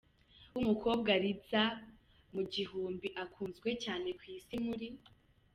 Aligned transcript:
w’umukobwa 0.53 1.11
riza 1.23 1.63
mu 2.33 2.41
guhumbi 2.51 3.07
akunzwe 3.23 3.69
cyane 3.83 4.09
ku 4.17 4.23
Isi 4.35 4.55
muri 4.65 4.87